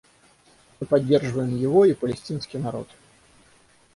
[0.79, 2.87] Мы поддерживаем его и палестинский народ.